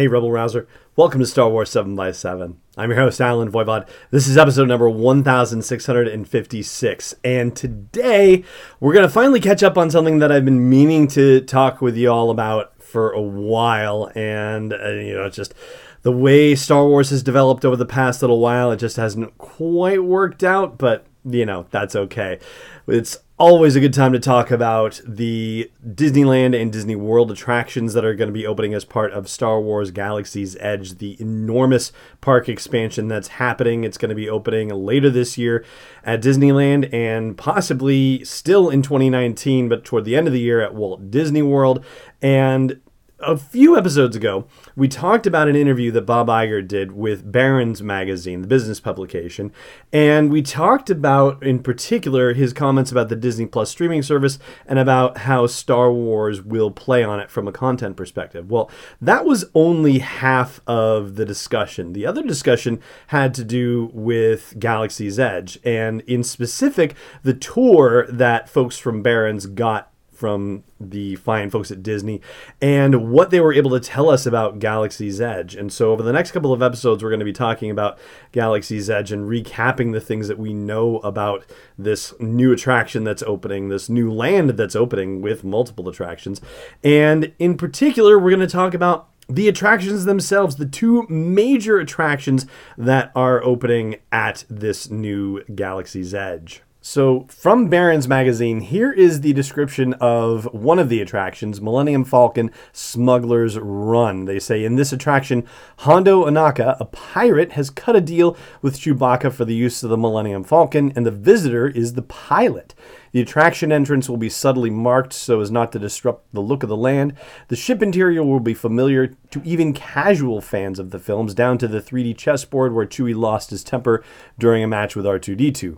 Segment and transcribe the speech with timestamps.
[0.00, 0.66] Hey, Rebel Rouser.
[0.96, 3.86] Welcome to Star Wars 7 by 7 I'm your host, Allen Voivod.
[4.10, 7.14] This is episode number 1656.
[7.22, 8.42] And today,
[8.80, 11.98] we're going to finally catch up on something that I've been meaning to talk with
[11.98, 14.10] you all about for a while.
[14.14, 15.52] And, uh, you know, just
[16.00, 20.02] the way Star Wars has developed over the past little while, it just hasn't quite
[20.02, 20.78] worked out.
[20.78, 22.38] But, you know, that's okay.
[22.86, 28.04] It's always a good time to talk about the Disneyland and Disney World attractions that
[28.04, 31.90] are going to be opening as part of Star Wars Galaxy's Edge, the enormous
[32.20, 33.82] park expansion that's happening.
[33.82, 35.64] It's going to be opening later this year
[36.04, 40.74] at Disneyland and possibly still in 2019, but toward the end of the year at
[40.74, 41.82] Walt Disney World.
[42.20, 42.78] And
[43.22, 47.82] a few episodes ago, we talked about an interview that Bob Iger did with Barron's
[47.82, 49.52] Magazine, the business publication,
[49.92, 54.78] and we talked about, in particular, his comments about the Disney Plus streaming service and
[54.78, 58.50] about how Star Wars will play on it from a content perspective.
[58.50, 61.92] Well, that was only half of the discussion.
[61.92, 68.48] The other discussion had to do with Galaxy's Edge, and in specific, the tour that
[68.48, 69.89] folks from Barron's got
[70.20, 72.20] from the fine folks at Disney
[72.60, 75.56] and what they were able to tell us about Galaxy's Edge.
[75.56, 77.98] And so, over the next couple of episodes, we're going to be talking about
[78.30, 81.46] Galaxy's Edge and recapping the things that we know about
[81.78, 86.42] this new attraction that's opening, this new land that's opening with multiple attractions.
[86.84, 92.44] And in particular, we're going to talk about the attractions themselves, the two major attractions
[92.76, 96.62] that are opening at this new Galaxy's Edge.
[96.82, 102.50] So, from Barron's magazine, here is the description of one of the attractions Millennium Falcon
[102.72, 104.24] Smuggler's Run.
[104.24, 105.46] They say in this attraction,
[105.80, 109.98] Hondo Ohnaka, a pirate, has cut a deal with Chewbacca for the use of the
[109.98, 112.74] Millennium Falcon, and the visitor is the pilot.
[113.12, 116.70] The attraction entrance will be subtly marked so as not to disrupt the look of
[116.70, 117.12] the land.
[117.48, 121.68] The ship interior will be familiar to even casual fans of the films, down to
[121.68, 124.02] the 3D chessboard where Chewie lost his temper
[124.38, 125.76] during a match with R2D2.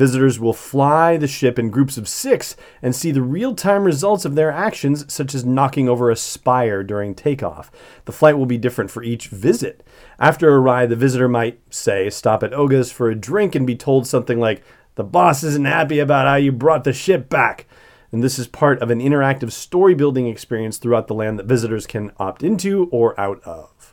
[0.00, 4.24] Visitors will fly the ship in groups of six and see the real time results
[4.24, 7.70] of their actions, such as knocking over a spire during takeoff.
[8.06, 9.86] The flight will be different for each visit.
[10.18, 13.76] After a ride, the visitor might, say, stop at Oga's for a drink and be
[13.76, 14.62] told something like,
[14.94, 17.66] The boss isn't happy about how you brought the ship back.
[18.10, 21.86] And this is part of an interactive story building experience throughout the land that visitors
[21.86, 23.89] can opt into or out of.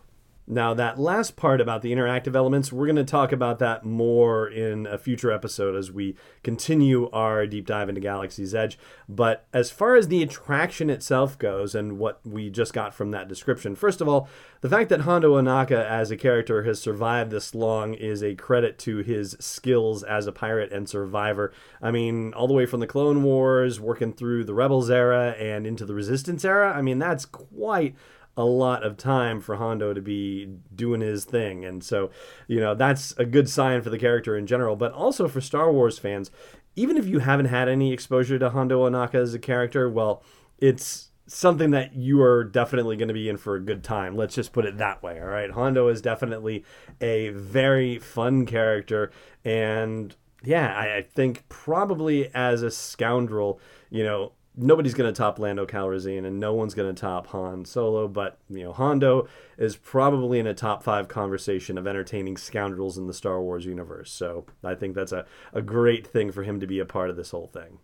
[0.50, 4.48] Now, that last part about the interactive elements, we're going to talk about that more
[4.48, 8.80] in a future episode as we continue our deep dive into Galaxy's Edge.
[9.10, 13.28] But as far as the attraction itself goes and what we just got from that
[13.28, 14.30] description, first of all,
[14.62, 18.80] the fact that Hondo Ohnaka as a character has survived this long is a credit
[18.80, 21.52] to his skills as a pirate and survivor.
[21.82, 25.68] I mean, all the way from the Clone Wars, working through the Rebels era and
[25.68, 27.98] into the Resistance era, I mean, that's quite
[28.38, 31.66] a lot of time for Hondo to be doing his thing.
[31.66, 32.12] And so,
[32.48, 35.72] you know, that's a good sign for the character in general, but also for Star
[35.72, 36.30] Wars fans.
[36.76, 40.24] Even if you haven't had any exposure to Hondo Ohnaka as a character, well,
[40.60, 44.16] it's something that you are definitely going to be in for a good time.
[44.16, 45.20] Let's just put it that way.
[45.20, 45.52] All right.
[45.52, 46.64] Hondo is definitely
[47.02, 49.12] a very fun character.
[49.44, 53.60] And yeah, I, I think probably as a scoundrel,
[53.90, 57.64] you know, nobody's going to top Lando Calrissian and no one's going to top Han
[57.64, 62.98] Solo, but you know Hondo is probably in a top five conversation of entertaining scoundrels
[62.98, 64.12] in the Star Wars universe.
[64.12, 67.16] So I think that's a, a great thing for him to be a part of
[67.16, 67.80] this whole thing.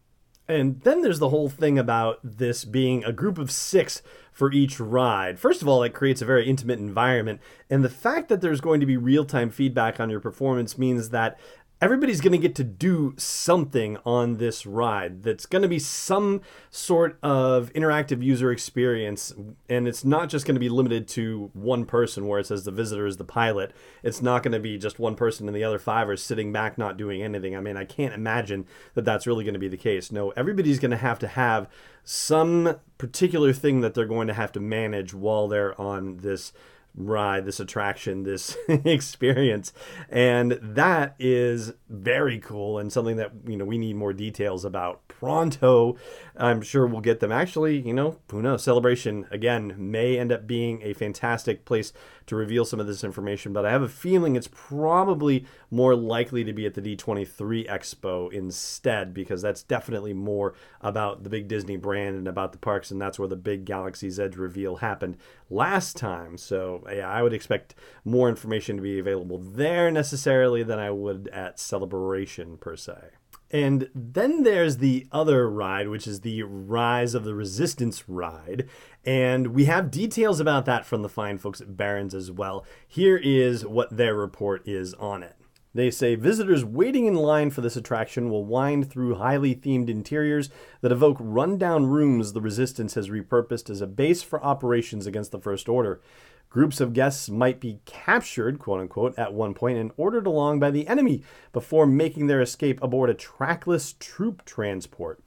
[0.47, 4.01] And then there's the whole thing about this being a group of six
[4.31, 5.39] for each ride.
[5.39, 7.39] First of all, it creates a very intimate environment.
[7.69, 11.09] And the fact that there's going to be real time feedback on your performance means
[11.09, 11.39] that
[11.81, 16.39] everybody's going to get to do something on this ride that's going to be some
[16.69, 19.33] sort of interactive user experience
[19.67, 22.71] and it's not just going to be limited to one person where it says the
[22.71, 23.73] visitor is the pilot.
[24.01, 26.77] It's not going to be just one person and the other five are sitting back
[26.77, 27.55] not doing anything.
[27.55, 30.11] I mean i can't imagine that that's really going to be the case.
[30.11, 31.67] No everybody's going to have to have
[32.05, 36.53] some particular thing that they're going to have to manage while they're on this
[36.95, 39.73] ride, this attraction, this experience.
[40.09, 45.07] And that is very cool and something that, you know, we need more details about
[45.07, 45.95] pronto.
[46.35, 47.31] I'm sure we'll get them.
[47.31, 48.63] Actually, you know, who knows?
[48.63, 51.93] Celebration, again, may end up being a fantastic place
[52.27, 56.43] to reveal some of this information, but I have a feeling it's probably more likely
[56.43, 61.77] to be at the D23 Expo instead, because that's definitely more about the big Disney
[61.77, 65.17] brand and about the parks, and that's where the big Galaxy's Edge reveal happened
[65.49, 66.37] last time.
[66.37, 67.75] So, yeah, I would expect
[68.05, 73.11] more information to be available there necessarily than I would at Celebration per se.
[73.53, 78.67] And then there's the other ride, which is the Rise of the Resistance ride.
[79.05, 82.65] And we have details about that from the fine folks at Barron's as well.
[82.87, 85.35] Here is what their report is on it.
[85.75, 90.49] They say visitors waiting in line for this attraction will wind through highly themed interiors
[90.81, 95.39] that evoke rundown rooms the Resistance has repurposed as a base for operations against the
[95.39, 96.01] First Order.
[96.53, 100.69] Groups of guests might be captured, quote unquote, at one point and ordered along by
[100.69, 105.19] the enemy before making their escape aboard a trackless troop transport.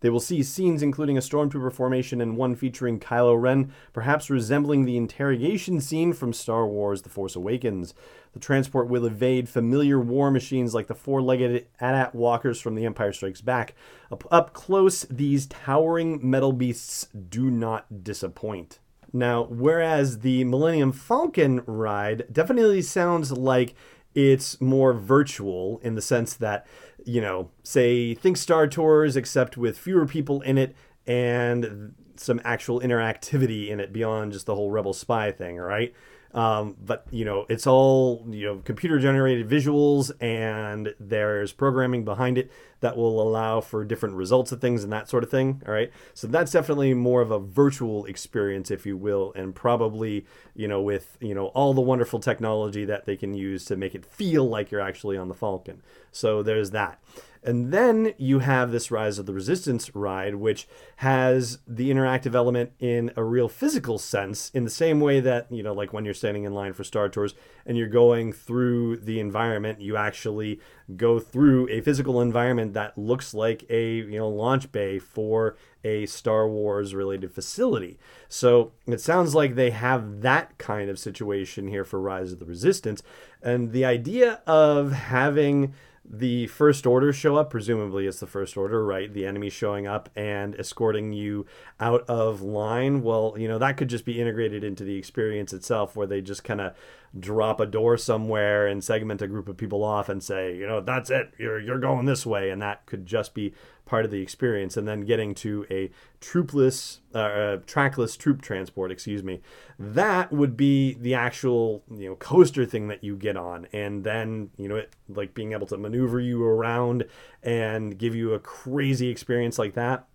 [0.00, 4.84] They will see scenes including a stormtrooper formation and one featuring Kylo Ren, perhaps resembling
[4.84, 7.94] the interrogation scene from Star Wars The Force Awakens.
[8.34, 12.84] The transport will evade familiar war machines like the four legged AT-AT walkers from The
[12.84, 13.74] Empire Strikes Back.
[14.12, 18.80] Up, up close, these towering metal beasts do not disappoint.
[19.14, 23.76] Now, whereas the Millennium Falcon ride definitely sounds like
[24.12, 26.66] it's more virtual in the sense that,
[27.04, 30.74] you know, say, think Star Tours, except with fewer people in it
[31.06, 35.94] and some actual interactivity in it beyond just the whole Rebel Spy thing, right?
[36.34, 42.38] Um, but you know, it's all you know, computer generated visuals, and there's programming behind
[42.38, 42.50] it
[42.80, 45.62] that will allow for different results of things and that sort of thing.
[45.66, 50.26] All right, so that's definitely more of a virtual experience, if you will, and probably
[50.56, 53.94] you know, with you know all the wonderful technology that they can use to make
[53.94, 55.82] it feel like you're actually on the Falcon.
[56.10, 57.00] So there's that.
[57.44, 62.72] And then you have this Rise of the Resistance ride, which has the interactive element
[62.80, 66.14] in a real physical sense, in the same way that, you know, like when you're
[66.14, 67.34] standing in line for Star Tours
[67.66, 70.58] and you're going through the environment, you actually
[70.96, 76.06] go through a physical environment that looks like a, you know, launch bay for a
[76.06, 77.98] Star Wars related facility.
[78.26, 82.46] So it sounds like they have that kind of situation here for Rise of the
[82.46, 83.02] Resistance.
[83.42, 87.50] And the idea of having the first order show up.
[87.50, 89.12] Presumably it's the first order right?
[89.12, 91.46] The enemy showing up and escorting you
[91.80, 93.02] out of line.
[93.02, 96.44] Well you know that could just be integrated into the experience itself where they just
[96.44, 96.74] kind of
[97.18, 100.80] drop a door somewhere and segment a group of people off and say you know
[100.80, 102.50] that's it you're you're going this way.
[102.50, 103.54] And that could just be
[103.86, 104.76] part of the experience.
[104.76, 105.90] And then getting to a
[106.20, 109.40] troopless uh, trackless troop transport excuse me
[109.78, 113.66] that would be the actual you know coaster thing that you get on.
[113.72, 117.04] And then you know it like being able to maneuver you around
[117.42, 120.08] and give you a crazy experience like that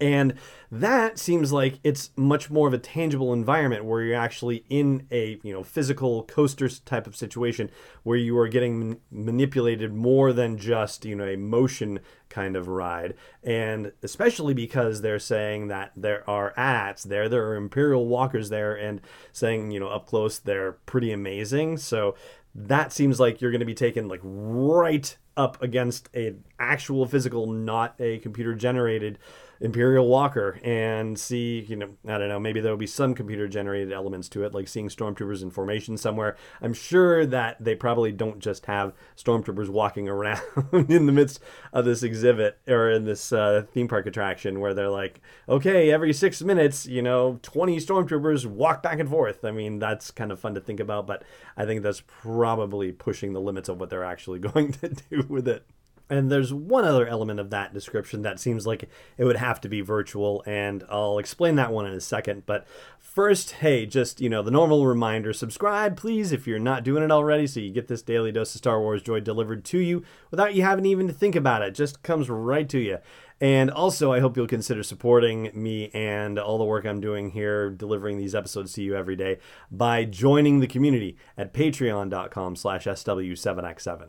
[0.00, 0.34] and
[0.70, 5.40] that seems like it's much more of a tangible environment where you're actually in a
[5.42, 7.70] you know physical coaster type of situation
[8.02, 12.68] where you are getting man- manipulated more than just you know a motion kind of
[12.68, 13.14] ride.
[13.42, 18.74] And especially because they're saying that there are AT-ATs there, there are Imperial walkers there,
[18.74, 19.00] and
[19.32, 21.78] saying you know up close they're pretty amazing.
[21.78, 22.14] So
[22.54, 27.46] that seems like you're going to be taken like right up against an actual physical,
[27.46, 29.18] not a computer generated
[29.60, 33.48] Imperial Walker and see, you know, I don't know, maybe there will be some computer
[33.48, 36.36] generated elements to it, like seeing stormtroopers in formation somewhere.
[36.60, 40.42] I'm sure that they probably don't just have stormtroopers walking around
[40.72, 41.40] in the midst
[41.72, 46.12] of this exhibit or in this uh, theme park attraction where they're like, okay, every
[46.12, 49.44] six minutes, you know, 20 stormtroopers walk back and forth.
[49.44, 51.24] I mean, that's kind of fun to think about, but
[51.56, 55.48] I think that's probably pushing the limits of what they're actually going to do with
[55.48, 55.64] it.
[56.10, 58.88] And there's one other element of that description that seems like
[59.18, 62.44] it would have to be virtual, and I'll explain that one in a second.
[62.46, 62.66] But
[62.98, 67.10] first, hey, just, you know, the normal reminder subscribe, please, if you're not doing it
[67.10, 70.54] already, so you get this daily dose of Star Wars joy delivered to you without
[70.54, 71.74] you having even to think about it.
[71.74, 72.98] Just comes right to you.
[73.40, 77.70] And also, I hope you'll consider supporting me and all the work I'm doing here,
[77.70, 79.38] delivering these episodes to you every day,
[79.70, 84.08] by joining the community at patreon.com slash SW7X7.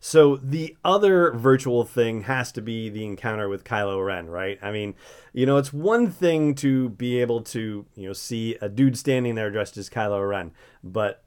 [0.00, 4.58] So the other virtual thing has to be the encounter with Kylo Ren, right?
[4.62, 4.94] I mean,
[5.32, 9.34] you know, it's one thing to be able to, you know, see a dude standing
[9.34, 10.52] there dressed as Kylo Ren,
[10.84, 11.24] but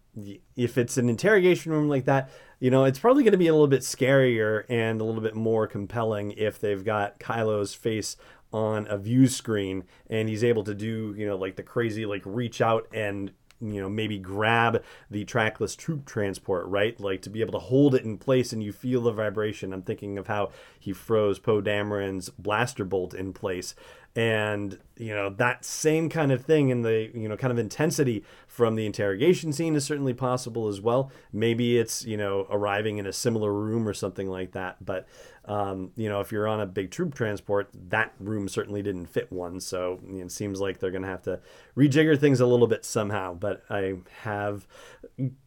[0.56, 3.53] if it's an interrogation room like that, you know, it's probably going to be a
[3.53, 8.18] little bit scarier and a little bit more compelling if they've got Kylo's face
[8.53, 12.24] on a view screen and he's able to do, you know, like the crazy like
[12.25, 13.32] reach out and
[13.63, 17.00] you know maybe grab the trackless troop transport right?
[17.00, 19.72] Like to be able to hold it in place and you feel the vibration.
[19.72, 23.75] I'm thinking of how he froze poe dameron's blaster bolt in place
[24.15, 28.24] and you know that same kind of thing in the you know kind of intensity
[28.48, 31.12] from the interrogation scene is certainly possible as well.
[31.32, 34.84] Maybe it's you know arriving in a similar room or something like that.
[34.84, 35.08] But
[35.46, 39.32] um, you know if you're on a big troop transport that room certainly didn't fit
[39.32, 39.60] one.
[39.60, 41.39] So you know, it seems like they're going to have to
[41.77, 43.34] rejigger things a little bit somehow.
[43.34, 44.68] But i have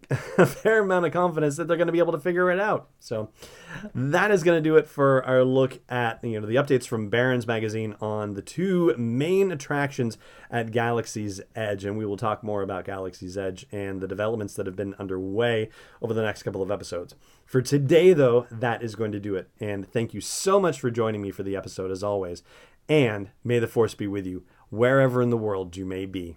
[0.38, 2.88] a fair amount of confidence that they're going to be able to figure it out.
[3.00, 3.30] So
[3.94, 7.08] that is going to do it for our look at you know the updates from
[7.08, 10.18] Barron's magazine on the two main attractions
[10.50, 14.66] at Galaxy's Edge, and we will talk more about Galaxy's Edge and the developments that
[14.66, 15.68] have been underway
[16.02, 17.14] over the next couple of episodes.
[17.46, 19.48] For today, though, that is going to do it.
[19.60, 22.42] And thank you so much for joining me for the episode as always.
[22.88, 26.36] And may the force be with you wherever in the world you may be.